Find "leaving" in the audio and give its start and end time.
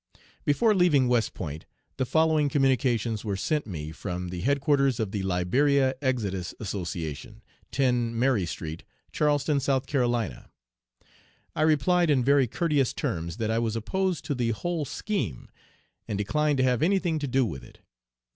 0.73-1.07